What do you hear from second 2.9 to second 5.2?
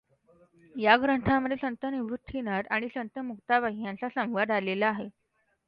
संत मुक्ताबाई ह्यांचा संवाद आलेला आहे.